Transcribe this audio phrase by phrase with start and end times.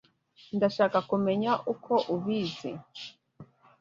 [0.57, 2.71] Ndashaka kumenya uko ubizi.